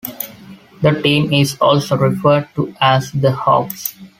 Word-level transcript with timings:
The 0.81 0.99
team 1.03 1.31
is 1.31 1.57
also 1.61 1.95
referred 1.95 2.49
to 2.55 2.73
as 2.81 3.11
the 3.11 3.31
"Hawks". 3.31 3.93